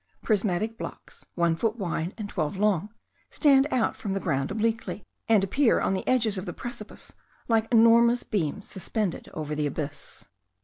Prismatic 0.23 0.79
blocks, 0.79 1.27
one 1.35 1.55
foot 1.55 1.75
wide 1.75 2.15
and 2.17 2.27
twelve 2.27 2.57
long, 2.57 2.91
stand 3.29 3.67
out 3.71 3.95
from 3.95 4.13
the 4.13 4.19
ground 4.19 4.49
obliquely, 4.49 5.03
and 5.29 5.43
appear 5.43 5.79
on 5.79 5.93
the 5.93 6.07
edges 6.07 6.39
of 6.39 6.47
the 6.47 6.53
precipice 6.53 7.13
like 7.47 7.67
enormous 7.71 8.23
beams 8.23 8.67
suspended 8.67 9.29
over 9.35 9.53
the 9.53 9.67
abyss. 9.67 10.25